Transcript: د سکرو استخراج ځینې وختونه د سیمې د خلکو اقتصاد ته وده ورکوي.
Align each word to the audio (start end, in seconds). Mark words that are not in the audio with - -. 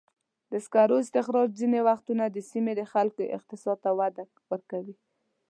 د 0.51 0.53
سکرو 0.65 0.95
استخراج 1.03 1.49
ځینې 1.59 1.79
وختونه 1.87 2.23
د 2.29 2.37
سیمې 2.51 2.73
د 2.77 2.81
خلکو 2.93 3.21
اقتصاد 3.37 3.77
ته 3.85 3.91
وده 3.99 4.23
ورکوي. 4.51 4.95